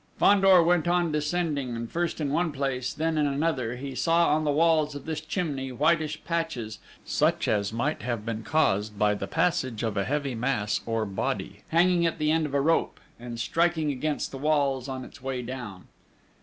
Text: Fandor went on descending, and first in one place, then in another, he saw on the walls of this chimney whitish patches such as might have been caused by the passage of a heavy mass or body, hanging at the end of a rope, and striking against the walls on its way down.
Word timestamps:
Fandor 0.17 0.63
went 0.63 0.87
on 0.87 1.11
descending, 1.11 1.75
and 1.75 1.87
first 1.91 2.19
in 2.19 2.31
one 2.33 2.51
place, 2.51 2.91
then 2.91 3.19
in 3.19 3.27
another, 3.27 3.75
he 3.75 3.93
saw 3.93 4.35
on 4.35 4.43
the 4.45 4.49
walls 4.51 4.95
of 4.95 5.05
this 5.05 5.21
chimney 5.21 5.71
whitish 5.71 6.23
patches 6.25 6.79
such 7.05 7.47
as 7.47 7.71
might 7.71 8.01
have 8.01 8.25
been 8.25 8.41
caused 8.41 8.97
by 8.97 9.13
the 9.13 9.27
passage 9.27 9.83
of 9.83 9.95
a 9.97 10.03
heavy 10.05 10.33
mass 10.33 10.81
or 10.87 11.05
body, 11.05 11.61
hanging 11.67 12.03
at 12.07 12.17
the 12.17 12.31
end 12.31 12.47
of 12.47 12.55
a 12.55 12.61
rope, 12.61 12.99
and 13.19 13.39
striking 13.39 13.91
against 13.91 14.31
the 14.31 14.39
walls 14.39 14.89
on 14.89 15.05
its 15.05 15.21
way 15.21 15.43
down. 15.43 15.87